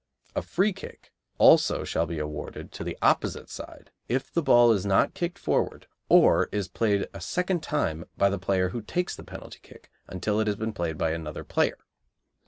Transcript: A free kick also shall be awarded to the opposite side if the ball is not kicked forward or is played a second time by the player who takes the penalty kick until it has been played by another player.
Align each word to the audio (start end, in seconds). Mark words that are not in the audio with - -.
A 0.35 0.41
free 0.41 0.73
kick 0.73 1.13
also 1.37 1.83
shall 1.83 2.07
be 2.07 2.17
awarded 2.17 2.71
to 2.71 2.83
the 2.83 2.97
opposite 3.03 3.51
side 3.51 3.91
if 4.09 4.33
the 4.33 4.41
ball 4.41 4.71
is 4.71 4.83
not 4.83 5.13
kicked 5.13 5.37
forward 5.37 5.85
or 6.09 6.49
is 6.51 6.67
played 6.67 7.07
a 7.13 7.21
second 7.21 7.61
time 7.61 8.05
by 8.17 8.31
the 8.31 8.39
player 8.39 8.69
who 8.69 8.81
takes 8.81 9.15
the 9.15 9.23
penalty 9.23 9.59
kick 9.61 9.91
until 10.07 10.39
it 10.39 10.47
has 10.47 10.55
been 10.55 10.73
played 10.73 10.97
by 10.97 11.11
another 11.11 11.43
player. 11.43 11.77